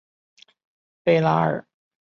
[1.03, 1.63] 贝拉尔。